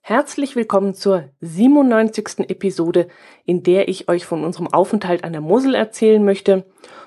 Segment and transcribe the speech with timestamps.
[0.00, 2.50] Herzlich willkommen zur 97.
[2.50, 3.06] Episode,
[3.44, 6.64] in der ich euch von unserem Aufenthalt an der Mosel erzählen möchte.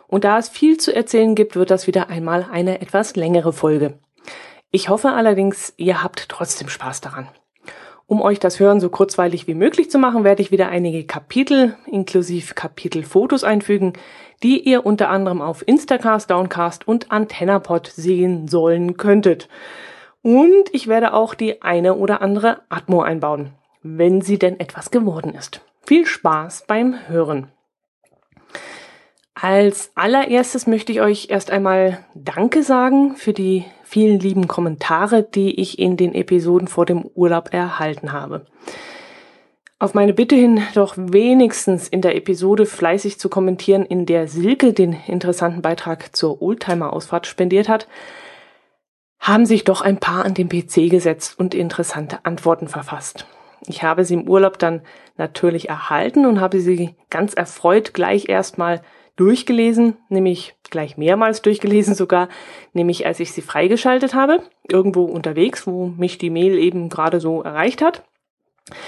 [0.08, 4.00] Und da es viel zu erzählen gibt, wird das wieder einmal eine etwas längere Folge.
[4.72, 7.28] Ich hoffe allerdings, ihr habt trotzdem Spaß daran.
[8.08, 11.76] Um euch das Hören so kurzweilig wie möglich zu machen, werde ich wieder einige Kapitel
[11.88, 13.94] inklusive Kapitelfotos einfügen,
[14.44, 19.50] die ihr unter anderem auf Instacast, Downcast und AntennaPod sehen sollen könntet.
[20.22, 25.34] Und ich werde auch die eine oder andere Atmo einbauen, wenn sie denn etwas geworden
[25.34, 25.62] ist.
[25.84, 27.48] Viel Spaß beim Hören.
[29.34, 35.60] Als allererstes möchte ich euch erst einmal Danke sagen für die vielen lieben Kommentare, die
[35.60, 38.46] ich in den Episoden vor dem Urlaub erhalten habe.
[39.78, 44.74] Auf meine Bitte hin, doch wenigstens in der Episode fleißig zu kommentieren, in der Silke
[44.74, 47.88] den interessanten Beitrag zur Oldtimer-Ausfahrt spendiert hat,
[49.20, 53.28] haben sich doch ein paar an den PC gesetzt und interessante Antworten verfasst.
[53.68, 54.82] Ich habe sie im Urlaub dann
[55.18, 58.82] natürlich erhalten und habe sie ganz erfreut gleich erstmal
[59.16, 62.30] durchgelesen, nämlich gleich mehrmals durchgelesen sogar,
[62.74, 67.42] nämlich als ich sie freigeschaltet habe, irgendwo unterwegs, wo mich die Mail eben gerade so
[67.42, 68.04] erreicht hat.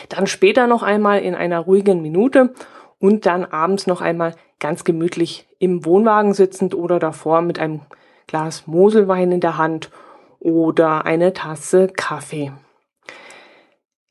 [0.09, 2.53] Dann später noch einmal in einer ruhigen Minute
[2.99, 7.81] und dann abends noch einmal ganz gemütlich im Wohnwagen sitzend oder davor mit einem
[8.25, 9.91] Glas Moselwein in der Hand
[10.39, 12.51] oder eine Tasse Kaffee.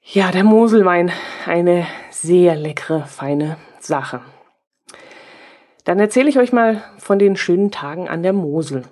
[0.02, 1.10] Ja, der Moselwein,
[1.46, 4.20] eine sehr leckere, feine Sache.
[5.86, 8.82] Dann erzähle ich euch mal von den schönen Tagen an der Mosel.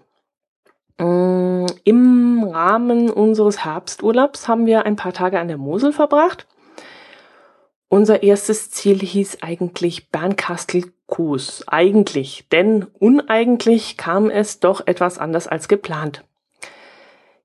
[0.96, 6.46] Mm, Im Rahmen unseres Herbsturlaubs haben wir ein paar Tage an der Mosel verbracht.
[7.88, 11.64] Unser erstes Ziel hieß eigentlich Bernkastel-Kues.
[11.66, 16.22] Eigentlich, denn uneigentlich kam es doch etwas anders als geplant.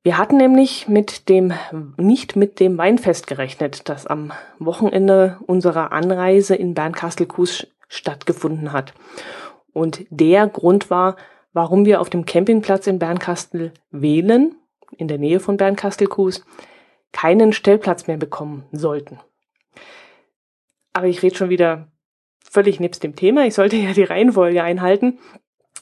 [0.03, 1.53] Wir hatten nämlich mit dem,
[1.98, 8.94] nicht mit dem Weinfest gerechnet, das am Wochenende unserer Anreise in Bernkastel-Kues stattgefunden hat.
[9.73, 11.17] Und der Grund war,
[11.52, 14.55] warum wir auf dem Campingplatz in Bernkastel wählen,
[14.98, 16.45] in der Nähe von Bernkastel-Kues,
[17.11, 19.20] keinen Stellplatz mehr bekommen sollten.
[20.94, 21.88] Aber ich rede schon wieder
[22.50, 23.45] völlig nebst dem Thema.
[23.45, 25.20] Ich sollte ja die Reihenfolge einhalten.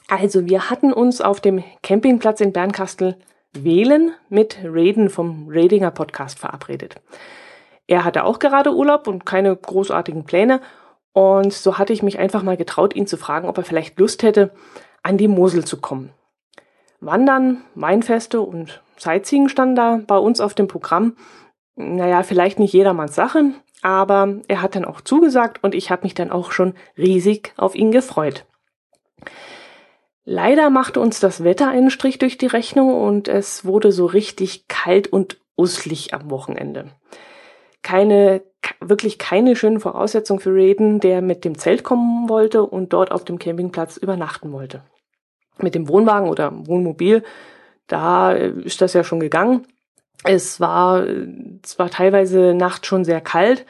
[0.08, 3.16] Also, wir hatten uns auf dem Campingplatz in Bernkastel
[3.52, 6.96] wählen mit Raiden vom Radinger Podcast verabredet.
[7.86, 10.60] Er hatte auch gerade Urlaub und keine großartigen Pläne
[11.18, 14.22] und so hatte ich mich einfach mal getraut, ihn zu fragen, ob er vielleicht Lust
[14.22, 14.52] hätte,
[15.02, 16.10] an die Mosel zu kommen.
[17.00, 21.16] Wandern, Weinfeste und Sightseeing standen da bei uns auf dem Programm.
[21.74, 23.50] Naja, vielleicht nicht jedermanns Sache,
[23.82, 27.74] aber er hat dann auch zugesagt und ich habe mich dann auch schon riesig auf
[27.74, 28.44] ihn gefreut.
[30.24, 34.68] Leider machte uns das Wetter einen Strich durch die Rechnung und es wurde so richtig
[34.68, 36.92] kalt und uslig am Wochenende.
[37.82, 38.42] Keine
[38.80, 43.24] wirklich keine schönen Voraussetzungen für Raiden, der mit dem Zelt kommen wollte und dort auf
[43.24, 44.82] dem Campingplatz übernachten wollte.
[45.58, 47.22] Mit dem Wohnwagen oder Wohnmobil,
[47.86, 49.66] da ist das ja schon gegangen.
[50.24, 51.04] Es war
[51.62, 53.64] zwar teilweise nachts schon sehr kalt,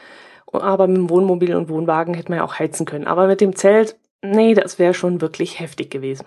[0.53, 3.07] aber mit dem Wohnmobil und Wohnwagen hätte man ja auch heizen können.
[3.07, 6.27] Aber mit dem Zelt, nee, das wäre schon wirklich heftig gewesen.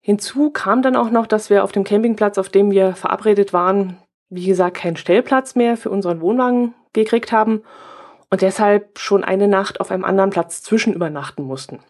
[0.00, 3.96] Hinzu kam dann auch noch, dass wir auf dem Campingplatz, auf dem wir verabredet waren,
[4.28, 7.62] wie gesagt, keinen Stellplatz mehr für unseren Wohnwagen gekriegt haben
[8.30, 11.80] und deshalb schon eine Nacht auf einem anderen Platz zwischen übernachten mussten.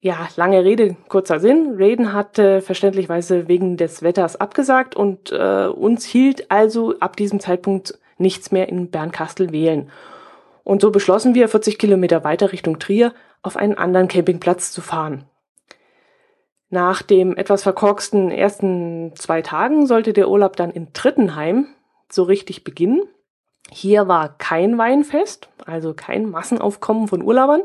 [0.00, 1.76] Ja, lange Rede, kurzer Sinn.
[1.78, 7.98] Raiden hatte verständlicherweise wegen des Wetters abgesagt und äh, uns hielt also ab diesem Zeitpunkt
[8.18, 9.90] nichts mehr in Bernkastel wählen.
[10.62, 15.24] Und so beschlossen wir, 40 Kilometer weiter Richtung Trier auf einen anderen Campingplatz zu fahren.
[16.68, 21.68] Nach dem etwas verkorksten ersten zwei Tagen sollte der Urlaub dann in Trittenheim
[22.10, 23.02] so richtig beginnen.
[23.70, 27.62] Hier war kein Weinfest, also kein Massenaufkommen von Urlaubern.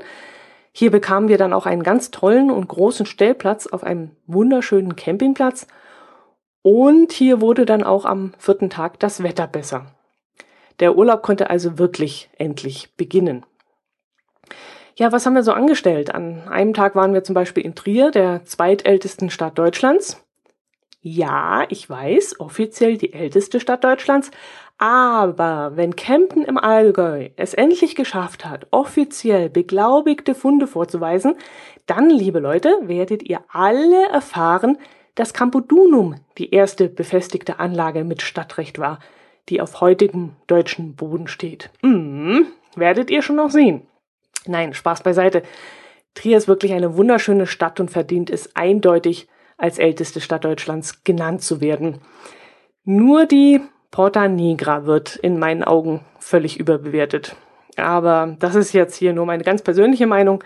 [0.72, 5.68] Hier bekamen wir dann auch einen ganz tollen und großen Stellplatz auf einem wunderschönen Campingplatz.
[6.62, 9.88] Und hier wurde dann auch am vierten Tag das Wetter besser.
[10.80, 13.46] Der Urlaub konnte also wirklich endlich beginnen.
[14.96, 16.14] Ja, was haben wir so angestellt?
[16.14, 20.22] An einem Tag waren wir zum Beispiel in Trier, der zweitältesten Stadt Deutschlands.
[21.02, 24.32] Ja, ich weiß, offiziell die älteste Stadt Deutschlands,
[24.80, 31.36] aber wenn Kempten im Allgäu es endlich geschafft hat, offiziell beglaubigte Funde vorzuweisen,
[31.86, 34.78] dann, liebe Leute, werdet ihr alle erfahren,
[35.16, 39.00] dass Campodunum die erste befestigte Anlage mit Stadtrecht war,
[39.50, 41.72] die auf heutigem deutschen Boden steht.
[41.82, 42.48] Hm,
[42.78, 43.82] werdet ihr schon noch sehen.
[44.46, 45.44] Nein, Spaß beiseite.
[46.14, 49.28] Trier ist wirklich eine wunderschöne Stadt und verdient es eindeutig,
[49.58, 52.00] als älteste Stadt Deutschlands genannt zu werden.
[52.86, 53.60] Nur die
[53.92, 57.36] Porta Negra wird in meinen Augen völlig überbewertet.
[57.76, 60.44] Aber das ist jetzt hier nur meine ganz persönliche Meinung.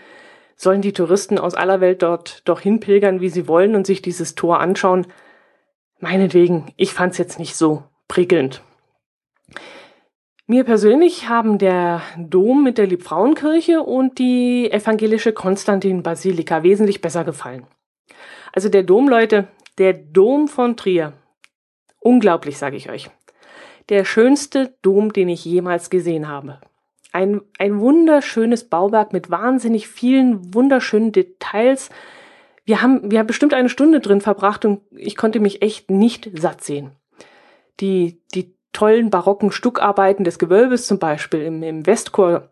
[0.56, 4.34] Sollen die Touristen aus aller Welt dort doch hinpilgern, wie sie wollen und sich dieses
[4.34, 5.06] Tor anschauen?
[5.98, 8.62] Meinetwegen, ich fand's jetzt nicht so prickelnd.
[10.46, 17.66] Mir persönlich haben der Dom mit der Liebfrauenkirche und die evangelische Konstantin-Basilika wesentlich besser gefallen.
[18.52, 19.48] Also der Dom, Leute,
[19.78, 21.14] der Dom von Trier.
[21.98, 23.10] Unglaublich, sage ich euch.
[23.88, 26.58] Der schönste Dom, den ich jemals gesehen habe.
[27.12, 31.90] Ein, ein wunderschönes Bauwerk mit wahnsinnig vielen wunderschönen Details.
[32.64, 36.30] Wir haben, wir haben bestimmt eine Stunde drin verbracht und ich konnte mich echt nicht
[36.34, 36.92] satt sehen.
[37.80, 42.48] Die, die tollen barocken Stuckarbeiten des Gewölbes zum Beispiel im, im Westchor,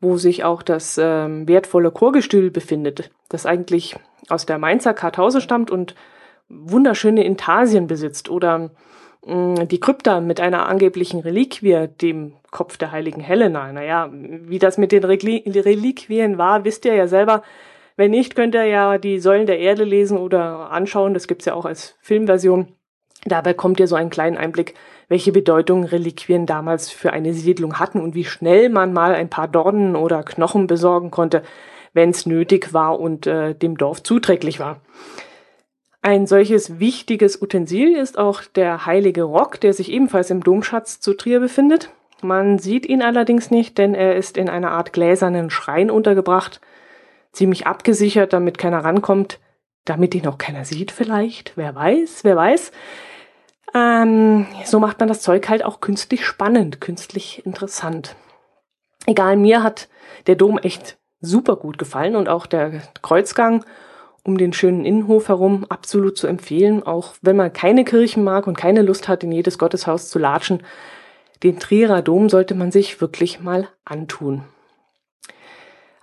[0.00, 3.96] wo sich auch das ähm, wertvolle Chorgestühl befindet, das eigentlich
[4.28, 5.94] aus der Mainzer Kartause stammt und
[6.48, 8.70] wunderschöne Intarsien besitzt oder
[9.26, 13.72] die Krypta mit einer angeblichen Reliquie, dem Kopf der heiligen Helena.
[13.72, 17.42] Naja, wie das mit den Reliquien war, wisst ihr ja selber.
[17.96, 21.14] Wenn nicht, könnt ihr ja die Säulen der Erde lesen oder anschauen.
[21.14, 22.68] Das gibt's ja auch als Filmversion.
[23.24, 24.74] Dabei kommt ihr so einen kleinen Einblick
[25.08, 29.48] welche Bedeutung Reliquien damals für eine Siedlung hatten und wie schnell man mal ein paar
[29.48, 31.42] Dornen oder Knochen besorgen konnte,
[31.92, 34.80] wenn es nötig war und äh, dem Dorf zuträglich war.
[36.06, 41.14] Ein solches wichtiges Utensil ist auch der heilige Rock, der sich ebenfalls im Domschatz zu
[41.14, 41.90] Trier befindet.
[42.22, 46.60] Man sieht ihn allerdings nicht, denn er ist in einer Art gläsernen Schrein untergebracht,
[47.32, 49.40] ziemlich abgesichert, damit keiner rankommt,
[49.84, 52.70] damit ihn auch keiner sieht vielleicht, wer weiß, wer weiß.
[53.74, 58.14] Ähm, so macht man das Zeug halt auch künstlich spannend, künstlich interessant.
[59.06, 59.88] Egal, mir hat
[60.28, 63.64] der Dom echt super gut gefallen und auch der Kreuzgang
[64.26, 68.58] um den schönen Innenhof herum absolut zu empfehlen, auch wenn man keine Kirchen mag und
[68.58, 70.62] keine Lust hat, in jedes Gotteshaus zu latschen.
[71.42, 74.42] Den Trierer Dom sollte man sich wirklich mal antun.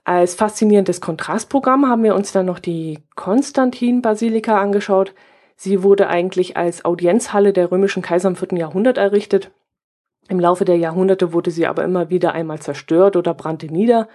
[0.05, 5.13] Als faszinierendes Kontrastprogramm haben wir uns dann noch die Konstantin-Basilika angeschaut,
[5.55, 9.51] Sie wurde eigentlich als Audienzhalle der römischen Kaiser im vierten Jahrhundert errichtet.
[10.27, 14.07] Im Laufe der Jahrhunderte wurde sie aber immer wieder einmal zerstört oder brannte nieder.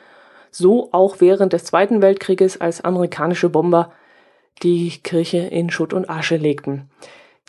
[0.50, 3.92] So auch während des Zweiten Weltkrieges, als amerikanische Bomber
[4.62, 6.90] die Kirche in Schutt und Asche legten.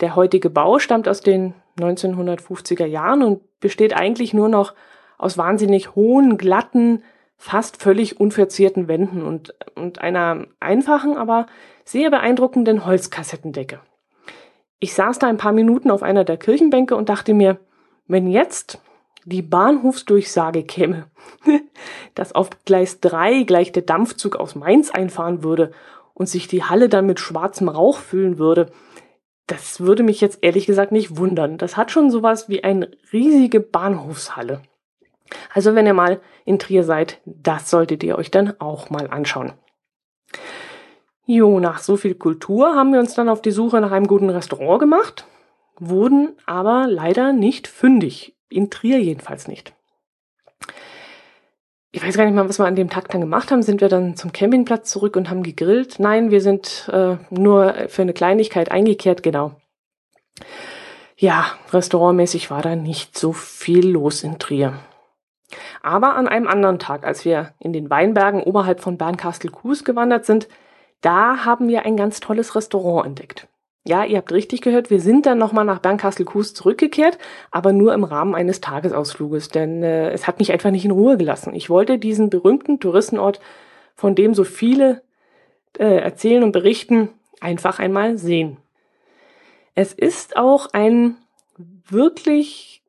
[0.00, 4.74] Der heutige Bau stammt aus den 1950er Jahren und besteht eigentlich nur noch
[5.18, 7.02] aus wahnsinnig hohen, glatten,
[7.36, 11.46] fast völlig unverzierten Wänden und, und einer einfachen, aber
[11.84, 13.80] sehr beeindruckenden Holzkassettendecke.
[14.78, 17.58] Ich saß da ein paar Minuten auf einer der Kirchenbänke und dachte mir,
[18.06, 18.80] wenn jetzt
[19.30, 21.06] die Bahnhofsdurchsage käme,
[22.14, 25.72] dass auf Gleis 3 gleich der Dampfzug aus Mainz einfahren würde
[26.12, 28.70] und sich die Halle dann mit schwarzem Rauch füllen würde,
[29.46, 31.58] das würde mich jetzt ehrlich gesagt nicht wundern.
[31.58, 34.62] Das hat schon sowas wie eine riesige Bahnhofshalle.
[35.52, 39.52] Also wenn ihr mal in Trier seid, das solltet ihr euch dann auch mal anschauen.
[41.26, 44.30] Jo, nach so viel Kultur haben wir uns dann auf die Suche nach einem guten
[44.30, 45.26] Restaurant gemacht,
[45.78, 48.36] wurden aber leider nicht fündig.
[48.50, 49.72] In Trier jedenfalls nicht.
[51.92, 53.62] Ich weiß gar nicht mal, was wir an dem Tag dann gemacht haben.
[53.62, 55.98] Sind wir dann zum Campingplatz zurück und haben gegrillt?
[55.98, 59.56] Nein, wir sind äh, nur für eine Kleinigkeit eingekehrt, genau.
[61.16, 64.78] Ja, restaurantmäßig war da nicht so viel los in Trier.
[65.82, 70.48] Aber an einem anderen Tag, als wir in den Weinbergen oberhalb von Bernkastel-Kues gewandert sind,
[71.00, 73.48] da haben wir ein ganz tolles Restaurant entdeckt.
[73.86, 77.16] Ja, ihr habt richtig gehört, wir sind dann nochmal nach Bernkastel-Kues zurückgekehrt,
[77.50, 81.16] aber nur im Rahmen eines Tagesausfluges, denn äh, es hat mich einfach nicht in Ruhe
[81.16, 81.54] gelassen.
[81.54, 83.40] Ich wollte diesen berühmten Touristenort,
[83.94, 85.02] von dem so viele
[85.78, 87.08] äh, erzählen und berichten,
[87.40, 88.58] einfach einmal sehen.
[89.74, 91.16] Es ist auch ein
[91.88, 92.82] wirklich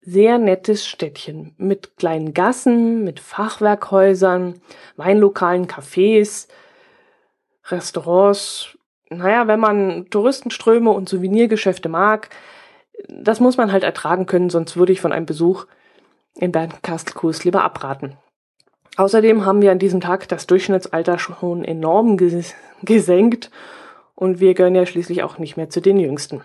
[0.00, 4.60] sehr nettes Städtchen mit kleinen Gassen, mit Fachwerkhäusern,
[4.96, 6.48] Weinlokalen, Cafés,
[7.66, 8.76] Restaurants.
[9.18, 12.30] Naja, wenn man Touristenströme und Souvenirgeschäfte mag,
[13.08, 15.66] das muss man halt ertragen können, sonst würde ich von einem Besuch
[16.34, 18.16] in Bernkastelkues lieber abraten.
[18.96, 23.50] Außerdem haben wir an diesem Tag das Durchschnittsalter schon enorm ges gesenkt
[24.14, 26.42] und wir gehören ja schließlich auch nicht mehr zu den Jüngsten.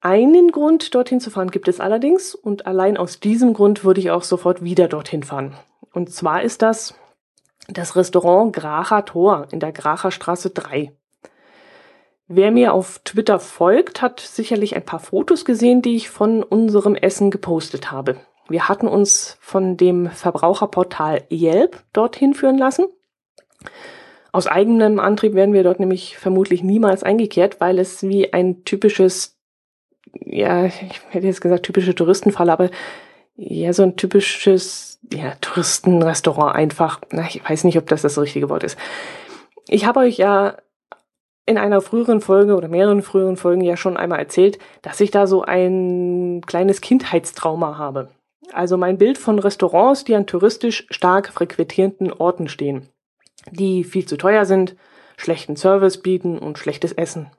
[0.00, 4.10] Einen Grund, dorthin zu fahren, gibt es allerdings und allein aus diesem Grund würde ich
[4.10, 5.56] auch sofort wieder dorthin fahren.
[5.92, 6.94] Und zwar ist das
[7.68, 10.92] das Restaurant Gracher Tor in der Gracher Straße 3.
[12.34, 16.94] Wer mir auf Twitter folgt, hat sicherlich ein paar Fotos gesehen, die ich von unserem
[16.94, 18.16] Essen gepostet habe.
[18.48, 22.86] Wir hatten uns von dem Verbraucherportal Yelp dorthin führen lassen.
[24.32, 29.36] Aus eigenem Antrieb werden wir dort nämlich vermutlich niemals eingekehrt, weil es wie ein typisches,
[30.24, 32.70] ja, ich hätte jetzt gesagt typische Touristenfall, aber
[33.36, 36.98] ja, so ein typisches, ja, Touristenrestaurant einfach.
[37.10, 38.78] Na, ich weiß nicht, ob das das richtige Wort ist.
[39.68, 40.56] Ich habe euch ja
[41.44, 45.26] in einer früheren Folge oder mehreren früheren Folgen ja schon einmal erzählt, dass ich da
[45.26, 48.10] so ein kleines Kindheitstrauma habe.
[48.52, 52.88] Also mein Bild von Restaurants, die an touristisch stark frequentierten Orten stehen,
[53.50, 54.76] die viel zu teuer sind,
[55.16, 57.30] schlechten Service bieten und schlechtes Essen.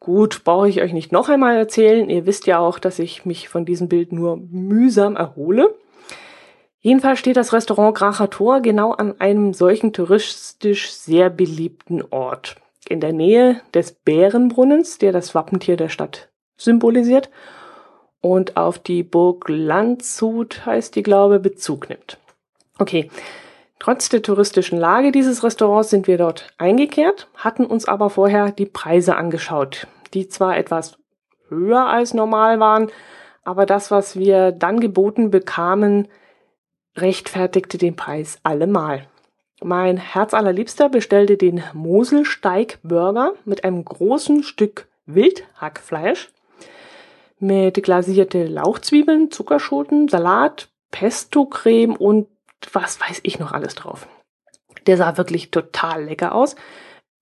[0.00, 2.10] Gut, brauche ich euch nicht noch einmal erzählen.
[2.10, 5.74] Ihr wisst ja auch, dass ich mich von diesem Bild nur mühsam erhole.
[6.80, 12.56] Jedenfalls steht das Restaurant Gracher Tor genau an einem solchen touristisch sehr beliebten Ort.
[12.88, 17.30] In der Nähe des Bärenbrunnens, der das Wappentier der Stadt symbolisiert
[18.20, 22.18] und auf die Burg Landshut, heißt die glaube, Bezug nimmt.
[22.78, 23.10] Okay,
[23.78, 28.66] trotz der touristischen Lage dieses Restaurants sind wir dort eingekehrt, hatten uns aber vorher die
[28.66, 30.98] Preise angeschaut, die zwar etwas
[31.48, 32.90] höher als normal waren,
[33.44, 36.08] aber das, was wir dann geboten bekamen,
[36.96, 39.06] rechtfertigte den Preis allemal.
[39.66, 46.30] Mein Herzallerliebster bestellte den Moselsteig-Burger mit einem großen Stück Wildhackfleisch,
[47.38, 52.28] mit glasierte Lauchzwiebeln, Zuckerschoten, Salat, Pesto-Creme und
[52.74, 54.06] was weiß ich noch alles drauf.
[54.86, 56.56] Der sah wirklich total lecker aus.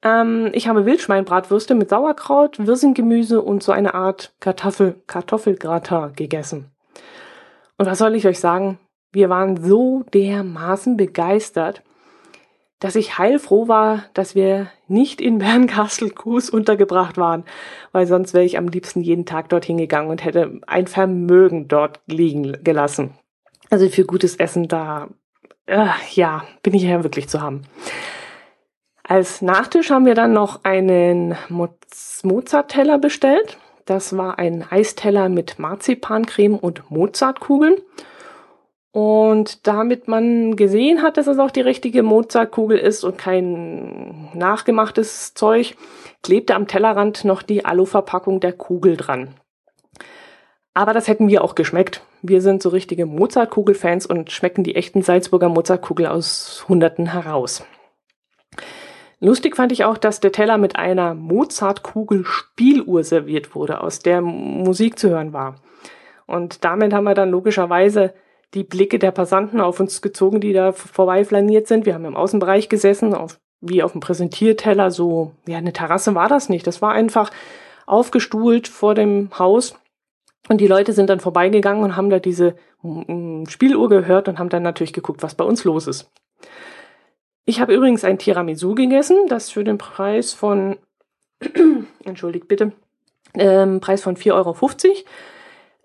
[0.03, 6.73] Ähm, ich habe Wildschweinbratwürste mit Sauerkraut, Wirsinggemüse und so eine Art Kartoffel, Kartoffelgratin gegessen.
[7.79, 8.81] Und was soll ich euch sagen?
[9.13, 11.85] Wir waren so dermaßen begeistert,
[12.83, 17.45] dass ich heilfroh war, dass wir nicht in Bernkastel-Kues untergebracht waren,
[17.93, 22.01] weil sonst wäre ich am liebsten jeden Tag dorthin gegangen und hätte ein Vermögen dort
[22.07, 23.11] liegen gelassen.
[23.71, 25.09] Also für gutes Essen da,
[25.67, 27.63] äh, ja, bin ich ja wirklich zu haben.
[29.05, 33.59] Als Nachtisch haben wir dann noch einen Mozart-Teller bestellt.
[33.85, 37.77] Das war ein Eisteller mit Marzipancreme und Mozartkugeln.
[38.93, 45.33] Und damit man gesehen hat, dass es auch die richtige Mozartkugel ist und kein nachgemachtes
[45.33, 45.77] Zeug,
[46.23, 49.35] klebte am Tellerrand noch die Aluverpackung der Kugel dran.
[50.75, 52.03] Aber das hätten wir auch geschmeckt.
[52.21, 57.65] Wir sind so richtige Mozartkugel-Fans und schmecken die echten Salzburger Mozartkugel aus Hunderten heraus.
[59.21, 64.99] Lustig fand ich auch, dass der Teller mit einer Mozartkugel-Spieluhr serviert wurde, aus der Musik
[64.99, 65.57] zu hören war.
[66.27, 68.15] Und damit haben wir dann logischerweise
[68.55, 71.87] die Blicke der Passanten auf uns gezogen, die da vorbeiflaniert sind.
[71.87, 76.29] Wir haben im Außenbereich gesessen, auf, wie auf dem Präsentierteller, so, ja, eine Terrasse war
[76.29, 76.67] das nicht.
[76.67, 77.31] Das war einfach
[77.87, 79.75] aufgestuhlt vor dem Haus.
[80.49, 84.49] Und die Leute sind dann vorbeigegangen und haben da diese mm, Spieluhr gehört und haben
[84.49, 86.11] dann natürlich geguckt, was bei uns los ist.
[87.45, 90.77] Ich habe übrigens ein Tiramisu gegessen, das für den Preis von,
[92.05, 92.73] entschuldigt bitte,
[93.35, 94.57] ähm, Preis von 4,50 Euro,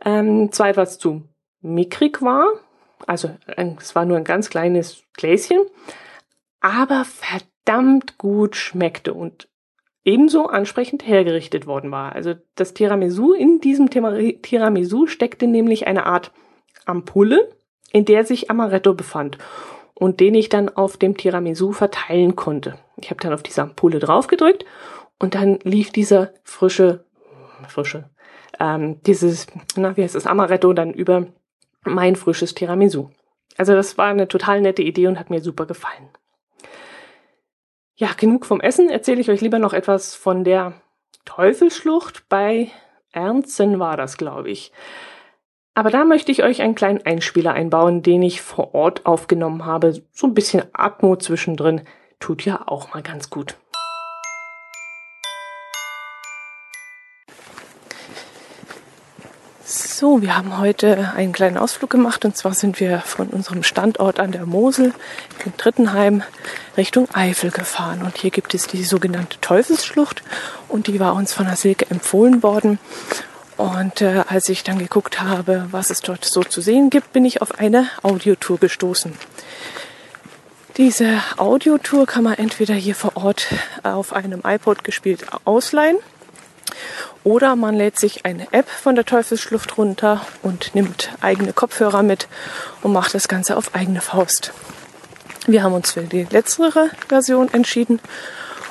[0.06, 1.24] ähm, zwar etwas zu
[1.62, 2.48] mickrig war.
[3.06, 5.60] Also es war nur ein ganz kleines Gläschen,
[6.60, 9.48] aber verdammt gut schmeckte und
[10.04, 12.14] ebenso ansprechend hergerichtet worden war.
[12.14, 16.32] Also das Tiramisu, in diesem Tiramisu steckte nämlich eine Art
[16.86, 17.50] Ampulle,
[17.92, 19.38] in der sich Amaretto befand
[19.94, 22.78] und den ich dann auf dem Tiramisu verteilen konnte.
[22.98, 24.66] Ich habe dann auf diese Ampulle draufgedrückt
[25.20, 27.04] und dann lief dieser frische,
[27.68, 28.10] frische,
[28.60, 31.28] ähm, dieses, na, wie heißt das, Amaretto dann über
[31.88, 33.10] mein frisches Tiramisu.
[33.58, 36.10] Also das war eine total nette Idee und hat mir super gefallen.
[37.96, 38.90] Ja, genug vom Essen.
[38.90, 40.74] Erzähle ich euch lieber noch etwas von der
[41.26, 42.30] Teufelsschlucht.
[42.30, 42.70] Bei
[43.12, 44.72] Ernsten war das, glaube ich.
[45.74, 50.02] Aber da möchte ich euch einen kleinen Einspieler einbauen, den ich vor Ort aufgenommen habe.
[50.12, 51.82] So ein bisschen Atmo zwischendrin
[52.20, 53.58] tut ja auch mal ganz gut.
[59.70, 62.24] So, wir haben heute einen kleinen Ausflug gemacht.
[62.24, 64.94] Und zwar sind wir von unserem Standort an der Mosel
[65.44, 66.24] in Trittenheim
[66.78, 68.02] Richtung Eifel gefahren.
[68.02, 70.24] Und hier gibt es die sogenannte Teufelsschlucht.
[70.70, 72.80] Und die war uns von der Silke empfohlen worden.
[73.58, 77.26] Und äh, als ich dann geguckt habe, was es dort so zu sehen gibt, bin
[77.26, 79.12] ich auf eine Audiotour gestoßen.
[80.78, 83.48] Diese Audiotour kann man entweder hier vor Ort
[83.84, 85.98] auf einem iPod gespielt ausleihen
[87.24, 92.28] oder man lädt sich eine App von der Teufelsschlucht runter und nimmt eigene Kopfhörer mit
[92.82, 94.54] und macht das Ganze auf eigene Faust.
[95.46, 98.00] Wir haben uns für die letztere Version entschieden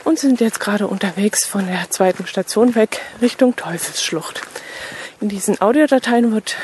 [0.05, 4.43] und sind jetzt gerade unterwegs von der zweiten Station weg Richtung Teufelsschlucht.
[5.21, 6.57] In diesen Audiodateien wird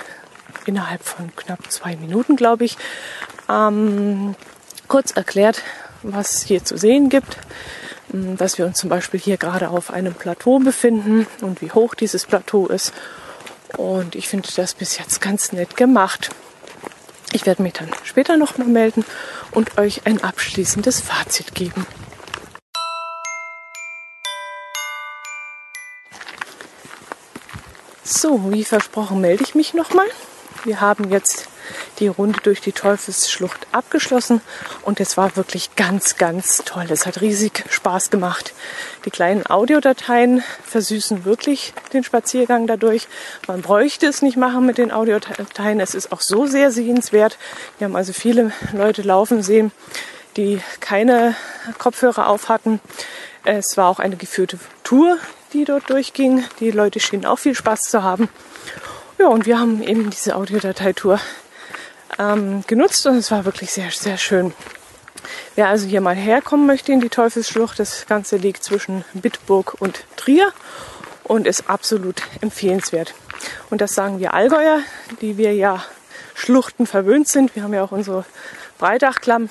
[0.67, 2.77] innerhalb von knapp zwei Minuten, glaube ich,
[3.49, 4.35] ähm,
[4.89, 5.63] kurz erklärt,
[6.03, 7.39] was hier zu sehen gibt.
[8.13, 12.27] Dass wir uns zum Beispiel hier gerade auf einem Plateau befinden und wie hoch dieses
[12.27, 12.93] Plateau ist.
[13.79, 16.31] Und ich finde das bis jetzt ganz nett gemacht.
[17.33, 19.05] Ich werde mich dann später nochmal melden
[19.53, 21.87] und euch ein abschließendes Fazit geben.
[28.05, 30.07] So, wie versprochen melde ich mich nochmal.
[30.65, 31.49] Wir haben jetzt
[31.99, 34.41] die Runde durch die Teufelsschlucht abgeschlossen
[34.83, 36.87] und es war wirklich ganz, ganz toll.
[36.91, 38.55] Es hat riesig Spaß gemacht.
[39.05, 43.09] Die kleinen Audiodateien versüßen wirklich den Spaziergang dadurch.
[43.47, 45.81] Man bräuchte es nicht machen mit den Audiodateien.
[45.81, 47.39] Es ist auch so sehr sehenswert.
[47.79, 49.73] Wir haben also viele Leute laufen sehen,
[50.37, 51.35] die keine
[51.79, 52.81] Kopfhörer auf hatten.
[53.45, 55.19] Es war auch eine geführte Tour,
[55.53, 56.45] die dort durchging.
[56.61, 58.29] Die Leute schienen auch viel Spaß zu haben.
[59.19, 61.21] Ja, und wir haben eben diese Audiodateitour
[62.19, 64.53] ähm, genutzt und es war wirklich sehr, sehr schön.
[65.55, 70.05] Wer also hier mal herkommen möchte in die Teufelsschlucht, das Ganze liegt zwischen Bitburg und
[70.17, 70.53] Trier
[71.25, 73.15] und ist absolut empfehlenswert.
[73.71, 74.81] Und das sagen wir Allgäuer,
[75.21, 75.85] die wir ja
[76.35, 77.55] Schluchten verwöhnt sind.
[77.55, 78.25] Wir haben ja auch unsere
[78.79, 79.51] Breitachklamm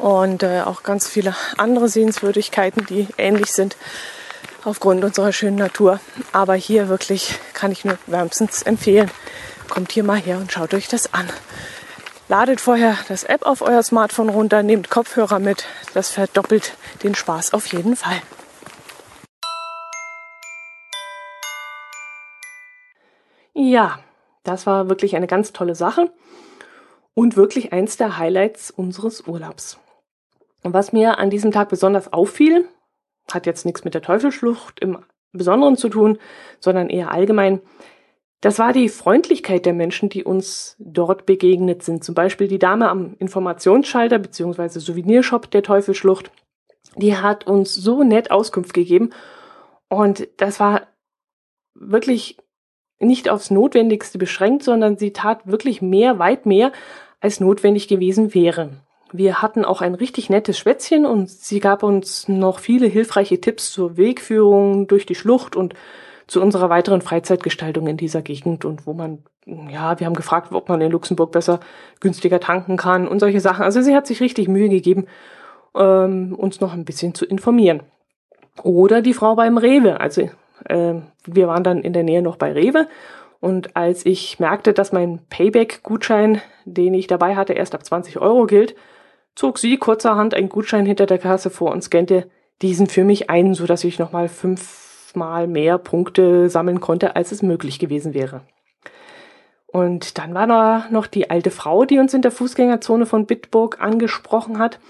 [0.00, 3.76] und äh, auch ganz viele andere Sehenswürdigkeiten, die ähnlich sind
[4.64, 6.00] aufgrund unserer schönen Natur.
[6.32, 9.10] Aber hier wirklich kann ich nur wärmstens empfehlen.
[9.68, 11.28] Kommt hier mal her und schaut euch das an.
[12.28, 15.64] Ladet vorher das App auf euer Smartphone runter, nehmt Kopfhörer mit.
[15.94, 18.20] Das verdoppelt den Spaß auf jeden Fall.
[23.54, 23.98] Ja,
[24.44, 26.12] das war wirklich eine ganz tolle Sache
[27.14, 29.78] und wirklich eins der Highlights unseres Urlaubs.
[30.62, 32.68] Und was mir an diesem Tag besonders auffiel,
[33.32, 34.98] hat jetzt nichts mit der Teufelsschlucht im
[35.32, 36.18] Besonderen zu tun,
[36.60, 37.60] sondern eher allgemein,
[38.40, 42.04] das war die Freundlichkeit der Menschen, die uns dort begegnet sind.
[42.04, 44.78] Zum Beispiel die Dame am Informationsschalter bzw.
[44.78, 46.30] Souvenirshop der Teufelsschlucht.
[46.96, 49.10] Die hat uns so nett Auskunft gegeben.
[49.88, 50.86] Und das war
[51.74, 52.38] wirklich
[53.00, 56.72] nicht aufs Notwendigste beschränkt, sondern sie tat wirklich mehr, weit mehr,
[57.20, 58.70] als notwendig gewesen wäre.
[59.12, 63.72] Wir hatten auch ein richtig nettes Schwätzchen und sie gab uns noch viele hilfreiche Tipps
[63.72, 65.74] zur Wegführung durch die Schlucht und
[66.28, 70.68] zu unserer weiteren Freizeitgestaltung in dieser Gegend und wo man, ja, wir haben gefragt, ob
[70.68, 71.58] man in Luxemburg besser
[72.00, 73.64] günstiger tanken kann und solche Sachen.
[73.64, 75.06] Also sie hat sich richtig Mühe gegeben,
[75.74, 77.82] ähm, uns noch ein bisschen zu informieren.
[78.62, 80.00] Oder die Frau beim Rewe.
[80.00, 80.30] Also
[80.66, 82.86] äh, wir waren dann in der Nähe noch bei Rewe
[83.40, 88.46] und als ich merkte, dass mein Payback-Gutschein, den ich dabei hatte, erst ab 20 Euro
[88.46, 88.74] gilt,
[89.34, 92.28] zog sie kurzerhand einen Gutschein hinter der Kasse vor und scannte
[92.60, 97.32] diesen für mich ein, so dass ich nochmal fünf mal mehr Punkte sammeln konnte, als
[97.32, 98.42] es möglich gewesen wäre.
[99.66, 103.80] Und dann war da noch die alte Frau, die uns in der Fußgängerzone von Bitburg
[103.80, 104.80] angesprochen hat,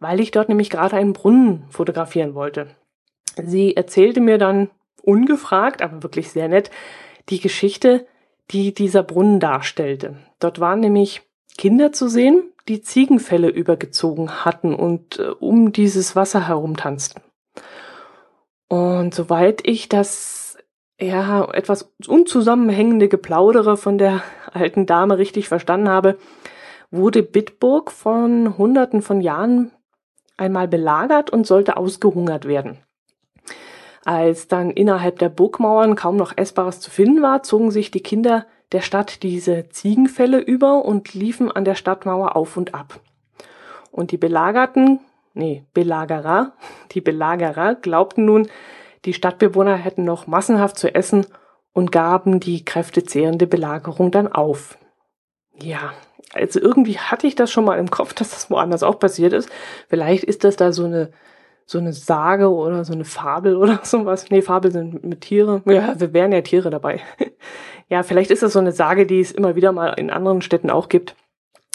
[0.00, 2.68] weil ich dort nämlich gerade einen Brunnen fotografieren wollte.
[3.36, 4.70] Sie erzählte mir dann
[5.02, 6.70] ungefragt, aber wirklich sehr nett,
[7.28, 8.06] die Geschichte,
[8.50, 10.16] die dieser Brunnen darstellte.
[10.40, 11.22] Dort waren nämlich
[11.56, 17.22] Kinder zu sehen, die Ziegenfälle übergezogen hatten und äh, um dieses Wasser herumtanzten.
[18.68, 20.56] Und soweit ich das
[21.00, 24.22] ja etwas unzusammenhängende Geplaudere von der
[24.52, 26.18] alten Dame richtig verstanden habe,
[26.90, 29.72] wurde Bitburg von Hunderten von Jahren
[30.36, 32.78] einmal belagert und sollte ausgehungert werden.
[34.04, 38.46] Als dann innerhalb der Burgmauern kaum noch Essbares zu finden war, zogen sich die Kinder
[38.72, 43.00] der Stadt diese Ziegenfälle über und liefen an der Stadtmauer auf und ab.
[43.90, 45.00] Und die Belagerten
[45.34, 46.52] nee, Belagerer,
[46.92, 48.48] die Belagerer glaubten nun,
[49.04, 51.26] die Stadtbewohner hätten noch massenhaft zu essen
[51.72, 54.78] und gaben die kräftezehrende Belagerung dann auf.
[55.60, 55.92] Ja,
[56.32, 59.50] also irgendwie hatte ich das schon mal im Kopf, dass das woanders auch passiert ist.
[59.88, 61.10] Vielleicht ist das da so eine
[61.66, 64.30] so eine Sage oder so eine Fabel oder sowas.
[64.30, 65.62] Nee, Fabel sind mit Tiere.
[65.66, 67.00] Ja, wir wären ja Tiere dabei.
[67.88, 70.70] ja, vielleicht ist das so eine Sage, die es immer wieder mal in anderen Städten
[70.70, 71.16] auch gibt.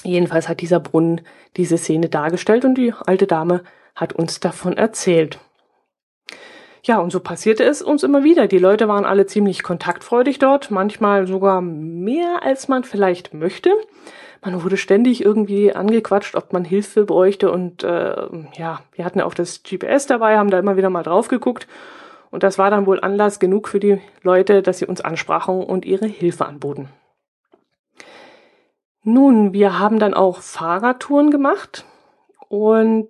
[0.03, 1.21] Jedenfalls hat dieser Brunnen
[1.57, 3.63] diese Szene dargestellt und die alte Dame
[3.95, 5.39] hat uns davon erzählt.
[6.83, 8.47] Ja, und so passierte es uns immer wieder.
[8.47, 13.71] Die Leute waren alle ziemlich kontaktfreudig dort, manchmal sogar mehr, als man vielleicht möchte.
[14.41, 18.15] Man wurde ständig irgendwie angequatscht, ob man Hilfe bräuchte und äh,
[18.57, 21.67] ja, wir hatten ja auch das GPS dabei, haben da immer wieder mal drauf geguckt
[22.31, 25.83] und das war dann wohl Anlass genug für die Leute, dass sie uns ansprachen und
[25.83, 26.87] ihre Hilfe anboten.
[29.03, 31.85] Nun, wir haben dann auch Fahrradtouren gemacht
[32.47, 33.07] und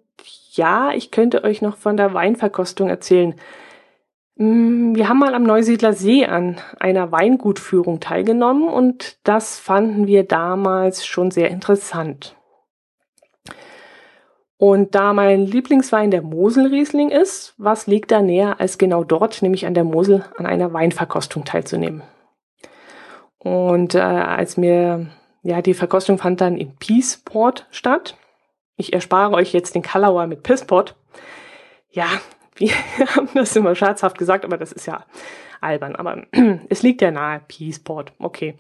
[0.52, 3.36] ja, ich könnte euch noch von der Weinverkostung erzählen.
[4.36, 10.24] Mm, wir haben mal am Neusiedler See an einer Weingutführung teilgenommen und das fanden wir
[10.24, 12.36] damals schon sehr interessant.
[14.58, 19.66] Und da mein Lieblingswein der Moselriesling ist, was liegt da näher, als genau dort, nämlich
[19.66, 22.04] an der Mosel, an einer Weinverkostung teilzunehmen?
[23.38, 25.08] Und äh, als mir,
[25.42, 28.18] ja, die Verkostung fand dann in Peaceport statt.
[28.76, 30.96] Ich erspare euch jetzt den Kalauer mit Pissport.
[31.92, 32.08] Ja,
[32.56, 32.72] wir
[33.16, 35.06] haben das immer scherzhaft gesagt, aber das ist ja
[35.62, 35.96] albern.
[35.96, 36.24] Aber
[36.70, 38.14] es liegt ja nahe, Peaceport.
[38.20, 38.56] Okay.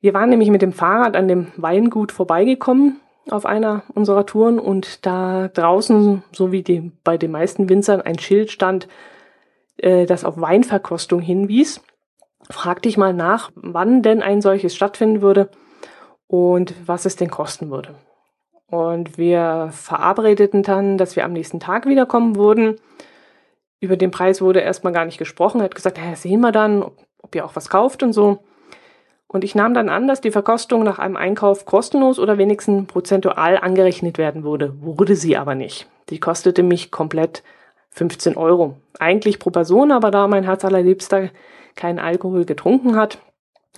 [0.00, 5.04] Wir waren nämlich mit dem Fahrrad an dem Weingut vorbeigekommen auf einer unserer Touren und
[5.04, 8.88] da draußen, so wie die, bei den meisten Winzern, ein Schild stand,
[9.76, 11.82] äh, das auf Weinverkostung hinwies.
[12.48, 15.50] Fragte ich mal nach, wann denn ein solches stattfinden würde
[16.28, 17.94] und was es denn kosten würde.
[18.70, 22.76] Und wir verabredeten dann, dass wir am nächsten Tag wiederkommen würden.
[23.80, 25.60] Über den Preis wurde erstmal gar nicht gesprochen.
[25.60, 28.40] Er hat gesagt, ja, sehen wir dann, ob, ihr auch was kauft und so.
[29.26, 33.58] Und ich nahm dann an, dass die Verkostung nach einem Einkauf kostenlos oder wenigstens prozentual
[33.58, 34.74] angerechnet werden würde.
[34.80, 35.88] Wurde sie aber nicht.
[36.10, 37.42] Die kostete mich komplett
[37.90, 38.76] 15 Euro.
[38.98, 41.30] Eigentlich pro Person, aber da mein Herz allerliebster
[41.74, 43.18] keinen Alkohol getrunken hat,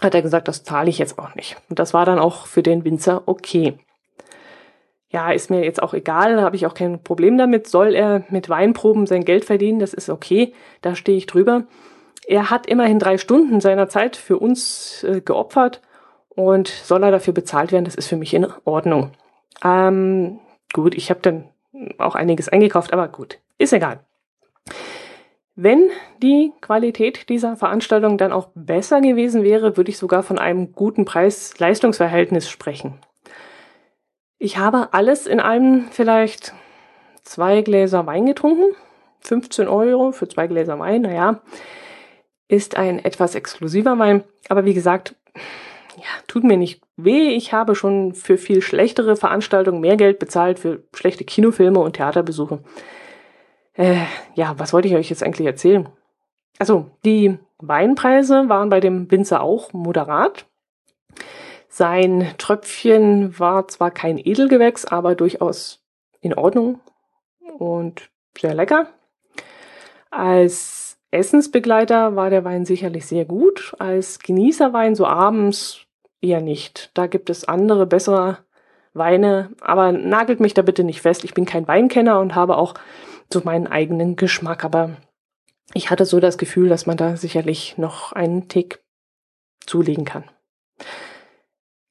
[0.01, 1.57] hat er gesagt, das zahle ich jetzt auch nicht.
[1.69, 3.79] Und das war dann auch für den Winzer okay.
[5.09, 7.67] Ja, ist mir jetzt auch egal, habe ich auch kein Problem damit.
[7.67, 11.65] Soll er mit Weinproben sein Geld verdienen, das ist okay, da stehe ich drüber
[12.31, 15.81] er hat immerhin drei Stunden seiner Zeit für uns äh, geopfert
[16.29, 19.11] und soll er dafür bezahlt werden, das ist für mich in Ordnung.
[19.65, 20.39] Ähm,
[20.73, 21.49] gut, ich habe dann
[21.99, 24.01] auch einiges eingekauft, aber gut, ist egal.
[25.63, 25.91] Wenn
[26.23, 31.05] die Qualität dieser Veranstaltung dann auch besser gewesen wäre, würde ich sogar von einem guten
[31.05, 32.95] Preis-Leistungsverhältnis sprechen.
[34.39, 36.55] Ich habe alles in einem vielleicht
[37.25, 38.75] zwei Gläser Wein getrunken.
[39.21, 41.43] 15 Euro für zwei Gläser Wein, naja
[42.49, 44.25] ist ein etwas exklusiver Wein.
[44.49, 45.15] Aber wie gesagt,
[45.97, 47.37] ja, tut mir nicht weh.
[47.37, 52.61] Ich habe schon für viel schlechtere Veranstaltungen mehr Geld bezahlt, für schlechte Kinofilme und Theaterbesuche.
[53.81, 55.89] Äh, ja, was wollte ich euch jetzt eigentlich erzählen?
[56.59, 60.45] Also, die Weinpreise waren bei dem Winzer auch moderat.
[61.71, 65.83] Sein Tröpfchen war zwar kein Edelgewächs, aber durchaus
[66.21, 66.81] in Ordnung
[67.59, 68.89] und sehr lecker.
[70.11, 73.75] Als Essensbegleiter war der Wein sicherlich sehr gut.
[73.79, 75.87] Als Genießerwein so abends
[76.21, 76.91] eher nicht.
[76.93, 78.41] Da gibt es andere, bessere
[78.93, 81.25] Weine, aber nagelt mich da bitte nicht fest.
[81.25, 82.75] Ich bin kein Weinkenner und habe auch
[83.33, 84.97] so meinen eigenen Geschmack, aber
[85.73, 88.81] ich hatte so das Gefühl, dass man da sicherlich noch einen Tick
[89.67, 90.25] zulegen kann.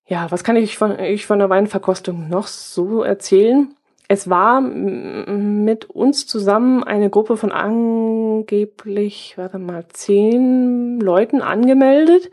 [0.08, 3.76] Ja, was kann ich von, ich von der Weinverkostung noch so erzählen?
[4.12, 12.32] es war mit uns zusammen eine Gruppe von angeblich, warte mal, zehn Leuten angemeldet.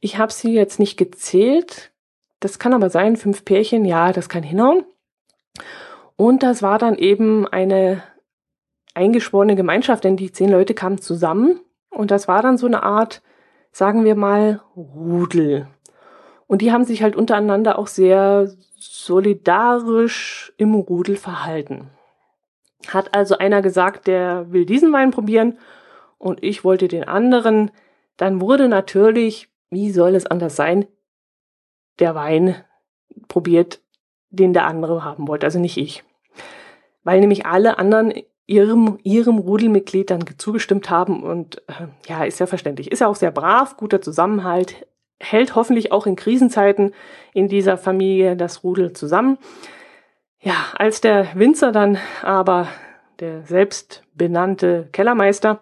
[0.00, 1.92] Ich habe sie jetzt nicht gezählt.
[2.40, 4.84] Das kann aber sein, fünf Pärchen, ja, das kann hinhauen.
[6.16, 8.02] Und das war dann eben eine
[8.94, 13.22] eingeschworene Gemeinschaft, denn die zehn Leute kamen zusammen und das war dann so eine Art,
[13.72, 15.68] sagen wir mal, Rudel.
[16.46, 21.90] Und die haben sich halt untereinander auch sehr solidarisch im Rudel verhalten.
[22.88, 25.58] Hat also einer gesagt, der will diesen Wein probieren
[26.18, 27.70] und ich wollte den anderen,
[28.16, 30.86] dann wurde natürlich, wie soll es anders sein,
[31.98, 32.56] der Wein
[33.28, 33.80] probiert,
[34.30, 36.04] den der andere haben wollte, also nicht ich.
[37.04, 38.12] Weil nämlich alle anderen
[38.50, 42.90] ihrem, ihrem Rudelmitglied dann zugestimmt haben und äh, ja, ist ja verständlich.
[42.90, 44.86] Ist ja auch sehr brav, guter Zusammenhalt,
[45.20, 46.92] hält hoffentlich auch in Krisenzeiten
[47.32, 49.38] in dieser Familie das Rudel zusammen.
[50.40, 52.66] Ja, als der Winzer dann aber,
[53.20, 55.60] der selbstbenannte Kellermeister,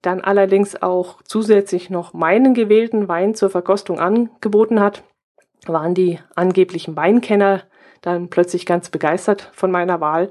[0.00, 5.02] dann allerdings auch zusätzlich noch meinen gewählten Wein zur Verkostung angeboten hat,
[5.66, 7.62] waren die angeblichen Weinkenner
[8.02, 10.30] dann plötzlich ganz begeistert von meiner Wahl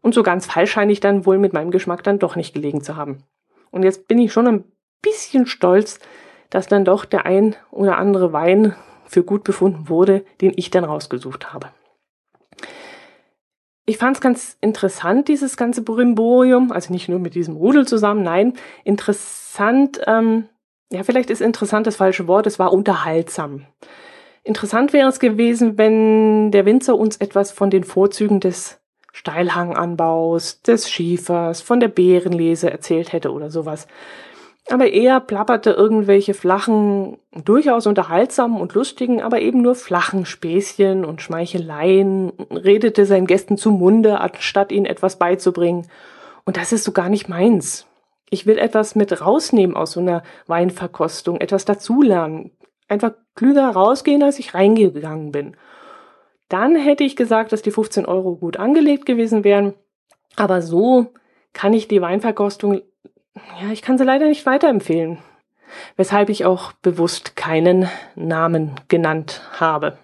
[0.00, 2.82] und so ganz falsch scheine ich dann wohl mit meinem Geschmack dann doch nicht gelegen
[2.82, 3.24] zu haben.
[3.70, 4.64] Und jetzt bin ich schon ein
[5.02, 6.00] bisschen stolz,
[6.50, 10.84] dass dann doch der ein oder andere Wein für gut befunden wurde, den ich dann
[10.84, 11.68] rausgesucht habe.
[13.86, 18.22] Ich fand es ganz interessant, dieses ganze Brimborium, also nicht nur mit diesem Rudel zusammen,
[18.22, 18.52] nein,
[18.84, 20.46] interessant, ähm,
[20.90, 23.66] ja, vielleicht ist interessant das falsche Wort, es war unterhaltsam.
[24.42, 28.78] Interessant wäre es gewesen, wenn der Winzer uns etwas von den Vorzügen des
[29.18, 33.86] Steilhanganbaus, des Schiefers, von der Beerenlese erzählt hätte oder sowas
[34.70, 41.22] aber er plapperte irgendwelche flachen, durchaus unterhaltsamen und lustigen, aber eben nur flachen Späßchen und
[41.22, 45.86] Schmeicheleien, redete seinen Gästen zum Munde, anstatt ihnen etwas beizubringen.
[46.44, 47.86] Und das ist so gar nicht meins.
[48.30, 52.50] Ich will etwas mit rausnehmen aus so einer Weinverkostung, etwas dazulernen,
[52.88, 55.56] einfach klüger rausgehen, als ich reingegangen bin.
[56.48, 59.74] Dann hätte ich gesagt, dass die 15 Euro gut angelegt gewesen wären.
[60.36, 61.12] Aber so
[61.52, 62.82] kann ich die Weinverkostung,
[63.60, 65.18] ja, ich kann sie leider nicht weiterempfehlen.
[65.96, 69.98] Weshalb ich auch bewusst keinen Namen genannt habe.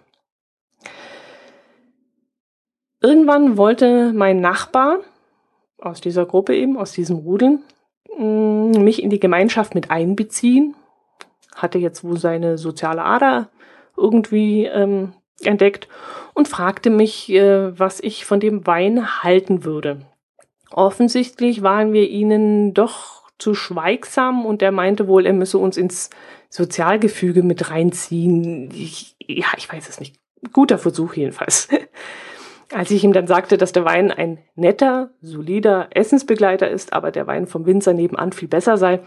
[3.01, 5.01] Irgendwann wollte mein Nachbar
[5.79, 7.63] aus dieser Gruppe eben, aus diesem Rudeln,
[8.19, 10.75] mm, mich in die Gemeinschaft mit einbeziehen.
[11.55, 13.51] Hatte jetzt wohl seine soziale Ader
[13.97, 15.89] irgendwie ähm, entdeckt
[16.35, 20.07] und fragte mich, äh, was ich von dem Wein halten würde.
[20.71, 26.11] Offensichtlich waren wir ihnen doch zu schweigsam und er meinte wohl, er müsse uns ins
[26.49, 28.71] Sozialgefüge mit reinziehen.
[28.73, 30.17] Ich, ja, ich weiß es nicht.
[30.53, 31.69] Guter Versuch jedenfalls.
[32.73, 37.27] Als ich ihm dann sagte, dass der Wein ein netter, solider Essensbegleiter ist, aber der
[37.27, 39.01] Wein vom Winzer nebenan viel besser sei,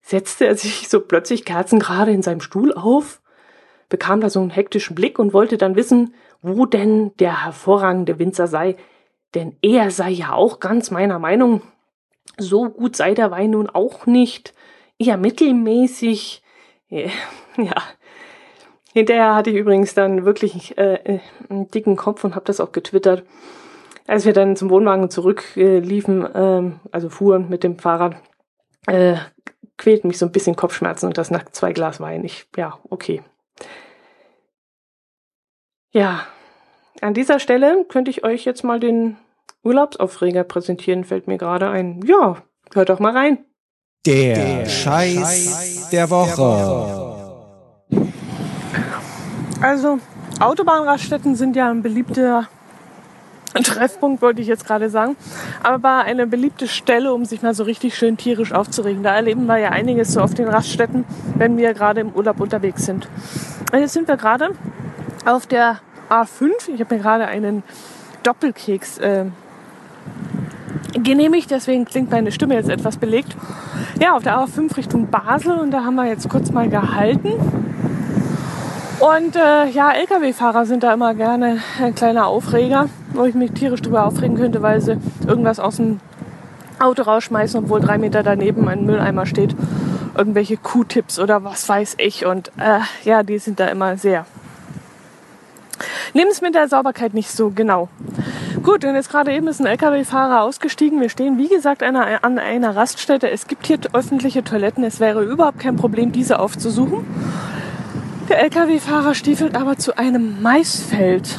[0.00, 3.20] setzte er sich so plötzlich kerzengerade in seinem Stuhl auf,
[3.88, 8.46] bekam da so einen hektischen Blick und wollte dann wissen, wo denn der hervorragende Winzer
[8.46, 8.76] sei,
[9.34, 11.62] denn er sei ja auch ganz meiner Meinung.
[12.36, 14.54] So gut sei der Wein nun auch nicht,
[14.98, 16.42] eher mittelmäßig.
[17.60, 17.74] Ja,
[18.92, 23.22] Hinterher hatte ich übrigens dann wirklich äh, einen dicken Kopf und habe das auch getwittert.
[24.06, 28.16] Als wir dann zum Wohnwagen zurückliefen, äh, äh, also fuhren mit dem Fahrrad,
[28.86, 29.16] äh,
[29.76, 32.24] quälten mich so ein bisschen Kopfschmerzen und das nach zwei Glas Wein.
[32.24, 33.22] Ich, ja, okay.
[35.98, 36.20] Ja,
[37.00, 39.16] an dieser Stelle könnte ich euch jetzt mal den
[39.64, 42.02] Urlaubsaufreger präsentieren, fällt mir gerade ein.
[42.06, 42.36] Ja,
[42.72, 43.38] hört doch mal rein.
[44.06, 46.36] Der, der Scheiß, Scheiß der Woche.
[46.36, 48.12] Der Woche.
[49.60, 49.98] Also
[50.38, 52.46] Autobahnraststätten sind ja ein beliebter
[53.64, 55.16] Treffpunkt, wollte ich jetzt gerade sagen,
[55.64, 59.02] aber eine beliebte Stelle, um sich mal so richtig schön tierisch aufzuregen.
[59.02, 62.86] Da erleben wir ja einiges so auf den Raststätten, wenn wir gerade im Urlaub unterwegs
[62.86, 63.08] sind.
[63.72, 64.50] Und jetzt sind wir gerade
[65.26, 66.50] auf der A5.
[66.74, 67.62] Ich habe mir gerade einen
[68.22, 69.26] Doppelkeks äh,
[70.92, 73.36] genehmigt, deswegen klingt meine Stimme jetzt etwas belegt.
[74.00, 77.32] Ja, auf der A5 Richtung Basel und da haben wir jetzt kurz mal gehalten
[79.00, 83.80] und äh, ja, Lkw-Fahrer sind da immer gerne ein kleiner Aufreger, wo ich mich tierisch
[83.80, 86.00] drüber aufregen könnte, weil sie irgendwas aus dem
[86.80, 89.54] Auto rausschmeißen, obwohl drei Meter daneben ein Mülleimer steht.
[90.16, 92.26] Irgendwelche Q-Tips oder was weiß ich.
[92.26, 94.26] Und äh, ja, die sind da immer sehr.
[96.14, 97.88] Nehmen es mit der Sauberkeit nicht so genau.
[98.62, 101.00] Gut, und jetzt gerade eben ist ein Lkw-Fahrer ausgestiegen.
[101.00, 103.30] Wir stehen, wie gesagt, an einer, an einer Raststätte.
[103.30, 104.84] Es gibt hier öffentliche Toiletten.
[104.84, 107.06] Es wäre überhaupt kein Problem, diese aufzusuchen.
[108.28, 111.38] Der Lkw-Fahrer stiefelt aber zu einem Maisfeld.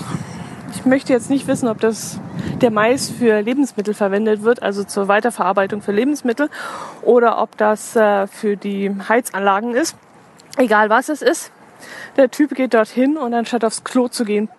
[0.73, 2.19] Ich möchte jetzt nicht wissen, ob das
[2.61, 6.49] der Mais für Lebensmittel verwendet wird, also zur Weiterverarbeitung für Lebensmittel,
[7.01, 9.95] oder ob das äh, für die Heizanlagen ist.
[10.57, 11.51] Egal was es ist.
[12.17, 14.49] Der Typ geht dorthin und anstatt aufs Klo zu gehen,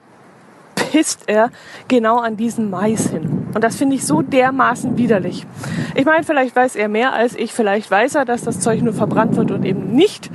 [0.75, 1.51] pisst er
[1.89, 3.49] genau an diesen Mais hin.
[3.55, 5.47] Und das finde ich so dermaßen widerlich.
[5.95, 7.53] Ich meine, vielleicht weiß er mehr als ich.
[7.53, 10.31] Vielleicht weiß er, dass das Zeug nur verbrannt wird und eben nicht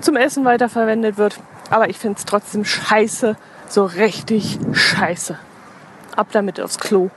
[0.00, 1.40] zum Essen weiterverwendet wird.
[1.70, 3.36] Aber ich finde es trotzdem scheiße,
[3.68, 5.38] so richtig scheiße.
[6.16, 7.10] Ab damit aufs Klo.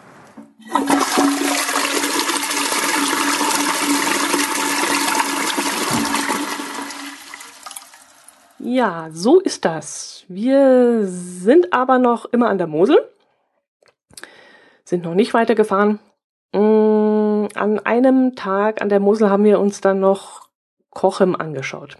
[8.68, 10.26] Ja, so ist das.
[10.28, 12.98] Wir sind aber noch immer an der Mosel,
[14.84, 16.00] sind noch nicht weitergefahren.
[16.54, 20.50] Mm, an einem Tag an der Mosel haben wir uns dann noch
[20.90, 21.98] Kochem angeschaut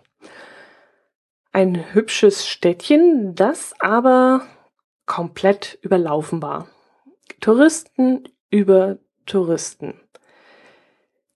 [1.58, 4.46] ein hübsches Städtchen, das aber
[5.08, 6.68] komplett überlaufen war.
[7.42, 10.00] Touristen über Touristen.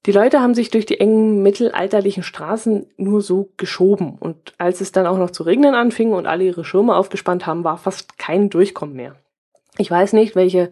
[0.08, 4.92] Die Leute haben sich durch die engen mittelalterlichen Straßen nur so geschoben und als es
[4.92, 8.50] dann auch noch zu regnen anfing und alle ihre Schirme aufgespannt haben, war fast kein
[8.50, 9.16] Durchkommen mehr.
[9.78, 10.72] Ich weiß nicht, welche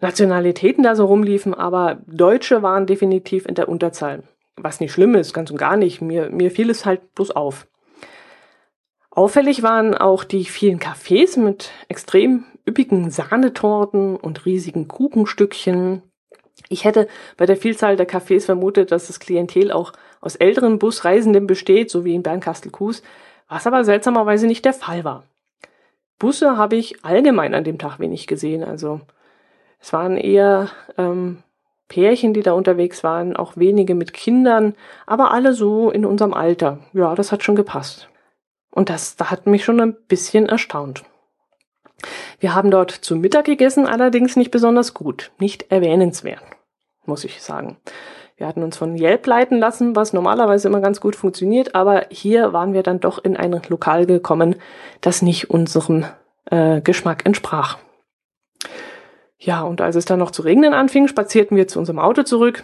[0.00, 4.22] Nationalitäten da so rumliefen, aber Deutsche waren definitiv in der Unterzahl.
[4.56, 6.00] Was nicht schlimm ist, ganz und gar nicht.
[6.00, 7.66] Mir, mir fiel es halt bloß auf.
[9.10, 16.02] Auffällig waren auch die vielen Cafés mit extrem üppigen Sahnetorten und riesigen Kuchenstückchen.
[16.68, 21.46] Ich hätte bei der Vielzahl der Cafés vermutet, dass das Klientel auch aus älteren Busreisenden
[21.46, 23.02] besteht, so wie in Bernkastel-Kues,
[23.48, 25.24] was aber seltsamerweise nicht der Fall war.
[26.18, 28.64] Busse habe ich allgemein an dem Tag wenig gesehen.
[28.64, 29.00] Also
[29.78, 31.42] es waren eher ähm,
[31.88, 34.74] Pärchen, die da unterwegs waren, auch wenige mit Kindern,
[35.06, 36.78] aber alle so in unserem Alter.
[36.92, 38.08] Ja, das hat schon gepasst.
[38.70, 41.04] Und das, das hat mich schon ein bisschen erstaunt.
[42.38, 46.42] Wir haben dort zu Mittag gegessen, allerdings nicht besonders gut, nicht erwähnenswert,
[47.06, 47.78] muss ich sagen.
[48.36, 52.52] Wir hatten uns von Yelp leiten lassen, was normalerweise immer ganz gut funktioniert, aber hier
[52.52, 54.56] waren wir dann doch in ein Lokal gekommen,
[55.00, 56.04] das nicht unserem
[56.50, 57.78] äh, Geschmack entsprach.
[59.38, 62.62] Ja, und als es dann noch zu regnen anfing, spazierten wir zu unserem Auto zurück,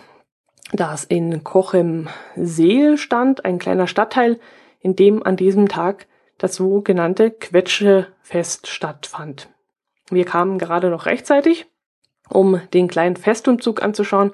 [0.73, 4.39] das in Kochem See stand, ein kleiner Stadtteil,
[4.81, 6.07] in dem an diesem Tag
[6.39, 7.31] das sogenannte
[8.23, 9.49] Quetschefest stattfand.
[10.11, 11.67] Wir kamen gerade noch rechtzeitig,
[12.29, 14.33] um den kleinen Festumzug anzuschauen,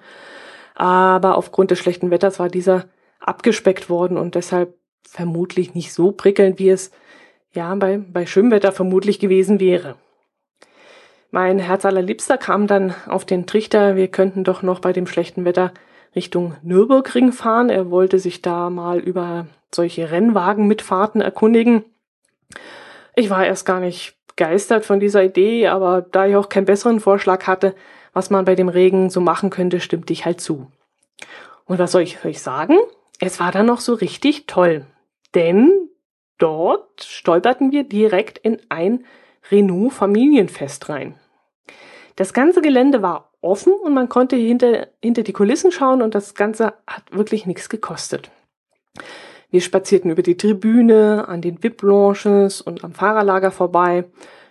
[0.75, 2.85] aber aufgrund des schlechten Wetters war dieser
[3.21, 6.91] abgespeckt worden und deshalb vermutlich nicht so prickelnd, wie es
[7.53, 9.97] ja bei, bei Schwimmwetter vermutlich gewesen wäre.
[11.31, 15.45] Mein Herz allerliebster kam dann auf den Trichter, wir könnten doch noch bei dem schlechten
[15.45, 15.73] Wetter
[16.15, 17.69] Richtung Nürburgring fahren.
[17.69, 21.85] Er wollte sich da mal über solche Rennwagenmitfahrten erkundigen.
[23.19, 27.01] Ich war erst gar nicht begeistert von dieser Idee, aber da ich auch keinen besseren
[27.01, 27.75] Vorschlag hatte,
[28.13, 30.71] was man bei dem Regen so machen könnte, stimmte ich halt zu.
[31.65, 32.79] Und was soll ich euch sagen?
[33.19, 34.87] Es war dann noch so richtig toll.
[35.35, 35.91] Denn
[36.39, 39.05] dort stolperten wir direkt in ein
[39.51, 41.17] Renault Familienfest rein.
[42.15, 46.37] Das ganze Gelände war offen und man konnte hinter, hinter die Kulissen schauen und das
[46.37, 48.31] Ganze hat wirklich nichts gekostet.
[49.51, 54.05] Wir spazierten über die Tribüne, an den VIP-Lounges und am Fahrerlager vorbei.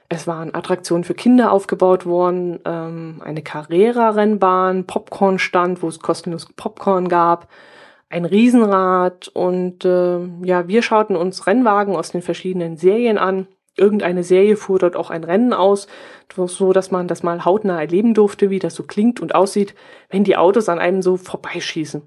[0.10, 7.10] Es waren Attraktionen für Kinder aufgebaut worden, ähm, eine Carrera-Rennbahn, Popcorn-Stand, wo es kostenlos Popcorn
[7.10, 7.48] gab,
[8.10, 13.48] ein Riesenrad und äh, ja, wir schauten uns Rennwagen aus den verschiedenen Serien an.
[13.76, 15.88] Irgendeine Serie fuhr dort auch ein Rennen aus,
[16.34, 19.76] so dass man das mal hautnah erleben durfte, wie das so klingt und aussieht,
[20.10, 22.02] wenn die Autos an einem so vorbeischießen.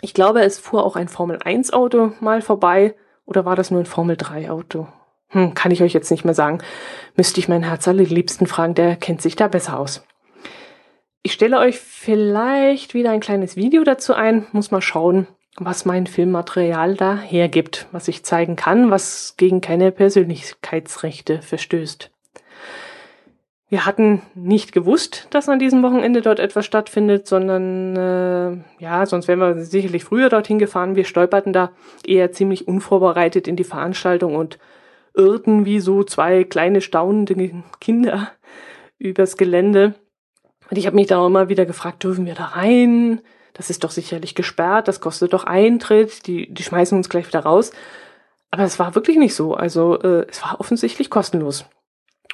[0.00, 3.80] Ich glaube, es fuhr auch ein Formel 1 Auto mal vorbei oder war das nur
[3.80, 4.88] ein Formel 3 Auto?
[5.28, 6.58] Hm, kann ich euch jetzt nicht mehr sagen.
[7.16, 10.04] Müsste ich meinen Herz allerliebsten fragen, der kennt sich da besser aus.
[11.22, 15.26] Ich stelle euch vielleicht wieder ein kleines Video dazu ein, muss mal schauen,
[15.56, 22.11] was mein Filmmaterial da hergibt, was ich zeigen kann, was gegen keine Persönlichkeitsrechte verstößt.
[23.72, 29.28] Wir hatten nicht gewusst, dass an diesem Wochenende dort etwas stattfindet, sondern äh, ja, sonst
[29.28, 30.94] wären wir sicherlich früher dorthin gefahren.
[30.94, 31.70] Wir stolperten da
[32.04, 34.58] eher ziemlich unvorbereitet in die Veranstaltung und
[35.14, 38.28] irrten wie so zwei kleine staunende Kinder
[38.98, 39.94] übers Gelände.
[40.68, 43.22] Und ich habe mich dann auch immer wieder gefragt, dürfen wir da rein?
[43.54, 47.40] Das ist doch sicherlich gesperrt, das kostet doch Eintritt, die, die schmeißen uns gleich wieder
[47.40, 47.70] raus.
[48.50, 49.54] Aber es war wirklich nicht so.
[49.54, 51.64] Also äh, es war offensichtlich kostenlos.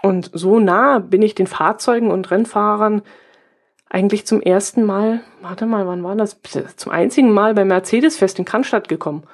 [0.03, 3.03] Und so nah bin ich den Fahrzeugen und Rennfahrern
[3.89, 6.39] eigentlich zum ersten Mal, warte mal, wann war das?
[6.77, 9.25] Zum einzigen Mal beim Mercedes-Fest in Cannstatt gekommen.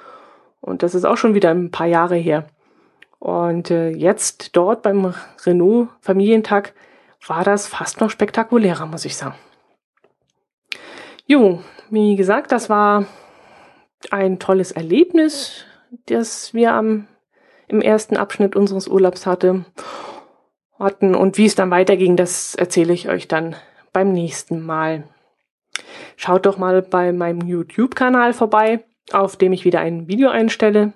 [0.61, 2.47] Und das ist auch schon wieder ein paar Jahre her.
[3.19, 5.13] Und äh, jetzt dort beim
[5.45, 6.73] Renault Familientag
[7.27, 9.35] war das fast noch spektakulärer, muss ich sagen.
[11.25, 13.05] Jo, wie gesagt, das war
[14.11, 15.65] ein tolles Erlebnis,
[16.05, 17.07] das wir am,
[17.67, 19.65] im ersten Abschnitt unseres Urlaubs hatte,
[20.79, 21.15] hatten.
[21.15, 23.55] Und wie es dann weiterging, das erzähle ich euch dann
[23.93, 25.03] beim nächsten Mal.
[26.15, 30.93] Schaut doch mal bei meinem YouTube-Kanal vorbei, auf dem ich wieder ein Video einstelle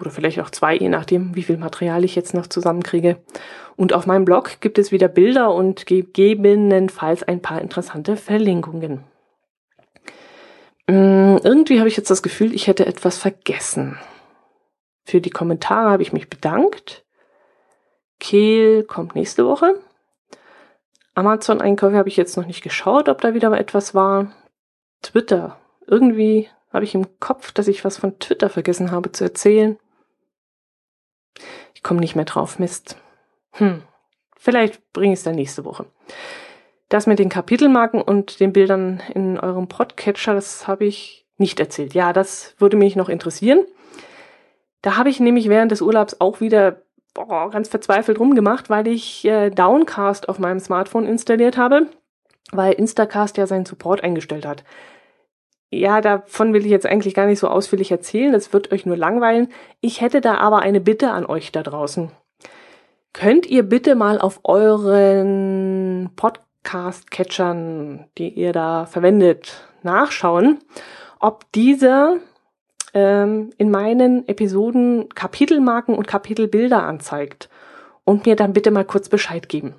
[0.00, 3.18] oder vielleicht auch zwei, je nachdem, wie viel Material ich jetzt noch zusammenkriege.
[3.76, 9.04] Und auf meinem Blog gibt es wieder Bilder und gegebenenfalls ein paar interessante Verlinkungen.
[10.86, 13.98] Mm, irgendwie habe ich jetzt das Gefühl, ich hätte etwas vergessen.
[15.04, 17.03] Für die Kommentare habe ich mich bedankt.
[18.24, 19.78] Kehl kommt nächste Woche.
[21.14, 24.32] Amazon-Einkäufe habe ich jetzt noch nicht geschaut, ob da wieder etwas war.
[25.02, 25.58] Twitter.
[25.86, 29.78] Irgendwie habe ich im Kopf, dass ich was von Twitter vergessen habe zu erzählen.
[31.74, 32.96] Ich komme nicht mehr drauf, Mist.
[33.52, 33.82] Hm,
[34.38, 35.84] vielleicht bringe ich es dann nächste Woche.
[36.88, 41.92] Das mit den Kapitelmarken und den Bildern in eurem Podcatcher, das habe ich nicht erzählt.
[41.92, 43.66] Ja, das würde mich noch interessieren.
[44.80, 46.83] Da habe ich nämlich während des Urlaubs auch wieder
[47.14, 51.86] boah, ganz verzweifelt rumgemacht, weil ich äh, Downcast auf meinem Smartphone installiert habe,
[52.52, 54.64] weil Instacast ja seinen Support eingestellt hat.
[55.70, 58.96] Ja, davon will ich jetzt eigentlich gar nicht so ausführlich erzählen, das wird euch nur
[58.96, 59.48] langweilen.
[59.80, 62.10] Ich hätte da aber eine Bitte an euch da draußen.
[63.12, 70.58] Könnt ihr bitte mal auf euren Podcast-Catchern, die ihr da verwendet, nachschauen,
[71.20, 72.18] ob dieser
[72.94, 77.50] ähm, in meinen Episoden Kapitelmarken und Kapitelbilder anzeigt
[78.04, 79.74] und mir dann bitte mal kurz Bescheid geben.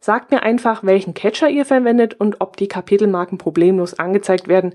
[0.00, 4.74] Sagt mir einfach, welchen Catcher ihr verwendet und ob die Kapitelmarken problemlos angezeigt werden.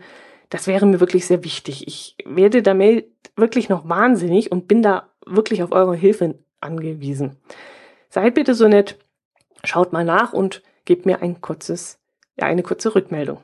[0.50, 1.88] Das wäre mir wirklich sehr wichtig.
[1.88, 7.38] Ich werde damit wirklich noch wahnsinnig und bin da wirklich auf eure Hilfe angewiesen.
[8.10, 9.00] Seid bitte so nett,
[9.64, 12.00] schaut mal nach und gebt mir ein kurzes,
[12.38, 13.40] ja, eine kurze Rückmeldung.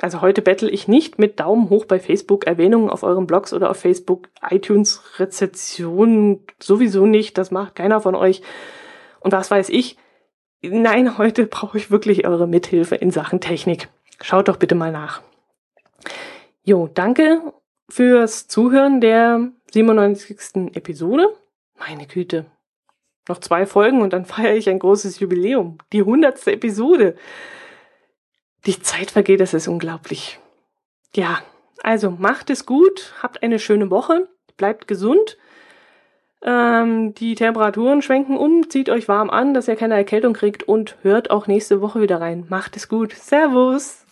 [0.00, 3.70] Also heute bettel ich nicht mit Daumen hoch bei Facebook, Erwähnungen auf euren Blogs oder
[3.70, 8.42] auf Facebook, iTunes, Rezessionen sowieso nicht, das macht keiner von euch.
[9.20, 9.96] und was weiß ich.
[10.62, 13.88] Nein, heute brauche ich wirklich eure Mithilfe in Sachen Technik.
[14.20, 15.22] Schaut doch bitte mal nach.
[16.62, 17.40] Jo, danke
[17.88, 20.74] fürs Zuhören der 97.
[20.74, 21.28] Episode.
[21.78, 22.46] Meine Güte.
[23.28, 25.78] Noch zwei Folgen und dann feiere ich ein großes Jubiläum.
[25.92, 26.46] Die 100.
[26.48, 27.16] Episode.
[28.66, 30.38] Die Zeit vergeht, das ist unglaublich.
[31.14, 31.38] Ja,
[31.82, 35.38] also macht es gut, habt eine schöne Woche, bleibt gesund.
[36.42, 40.96] Ähm, die Temperaturen schwenken um, zieht euch warm an, dass ihr keine Erkältung kriegt und
[41.02, 42.46] hört auch nächste Woche wieder rein.
[42.48, 43.12] Macht es gut.
[43.12, 44.04] Servus!